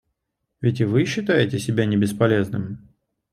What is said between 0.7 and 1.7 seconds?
и вы считаете